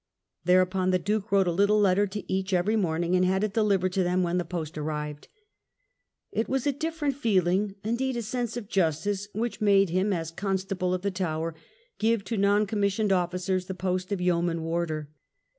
[0.45, 3.93] Thereupon the Duke wrote a little letter to each every morning, and had it delivered
[3.93, 5.27] to them when the post arrived.
[6.31, 10.95] It was a diflferent feeling, indeed a sense of justice, which made him, as Constable
[10.95, 11.53] of the Tower,
[11.99, 15.11] give to non commissioned officers the post of Yeoman Warder.